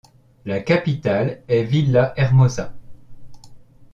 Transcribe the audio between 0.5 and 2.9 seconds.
capitale est Villahermosa.